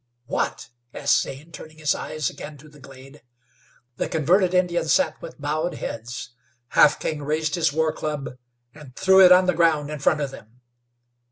"What?" 0.25 0.69
asked 0.95 1.21
Zane, 1.21 1.51
turning 1.51 1.77
his 1.77 1.93
eyes 1.93 2.27
again 2.31 2.57
to 2.57 2.67
the 2.69 2.79
glade. 2.79 3.21
The 3.97 4.09
converted 4.09 4.51
Indians 4.55 4.91
sat 4.91 5.21
with 5.21 5.39
bowed 5.39 5.75
heads. 5.75 6.31
Half 6.69 6.99
King 6.99 7.21
raised 7.21 7.53
his 7.53 7.71
war 7.71 7.93
club, 7.93 8.29
and 8.73 8.95
threw 8.95 9.23
it 9.23 9.31
on 9.31 9.45
the 9.45 9.53
ground 9.53 9.91
in 9.91 9.99
front 9.99 10.21
of 10.21 10.31
them. 10.31 10.61